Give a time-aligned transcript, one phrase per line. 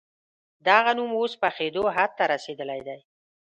[0.67, 2.97] دغه نوم اوس پخېدو حد ته رسېدلی دی.